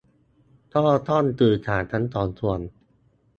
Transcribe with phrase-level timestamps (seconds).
[0.73, 2.59] ก็ต้องสื่อสารทั้งสองส่วน